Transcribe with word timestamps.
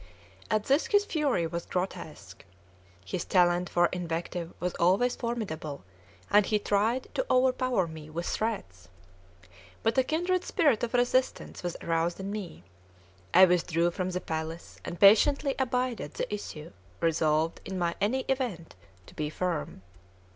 At 0.49 0.63
this 0.63 0.87
his 0.87 1.05
fury 1.05 1.45
was 1.45 1.67
grotesque. 1.67 2.43
His 3.05 3.23
talent 3.23 3.69
for 3.69 3.85
invective 3.93 4.51
was 4.59 4.73
always 4.79 5.15
formidable, 5.15 5.83
and 6.31 6.43
he 6.43 6.57
tried 6.57 7.07
to 7.13 7.23
overpower 7.29 7.85
me 7.85 8.09
with 8.09 8.25
threats. 8.25 8.89
But 9.83 9.99
a 9.99 10.03
kindred 10.03 10.43
spirit 10.43 10.81
of 10.83 10.95
resistance 10.95 11.61
was 11.61 11.77
aroused 11.83 12.19
in 12.19 12.31
me. 12.31 12.63
I 13.31 13.45
withdrew 13.45 13.91
from 13.91 14.09
the 14.09 14.21
palace, 14.21 14.79
and 14.83 14.99
patiently 14.99 15.53
abided 15.59 16.15
the 16.15 16.33
issue, 16.33 16.71
resolved, 16.99 17.61
in 17.63 17.79
any 18.01 18.21
event, 18.21 18.73
to 19.05 19.13
be 19.13 19.29
firm. 19.29 19.83